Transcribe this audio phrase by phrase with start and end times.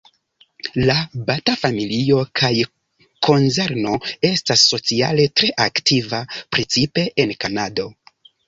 [0.85, 0.93] La
[1.27, 2.51] Bata-familio kaj
[3.27, 3.93] konzerno
[4.31, 6.25] estas sociale tre aktiva,
[6.57, 7.91] precipe en Kanado.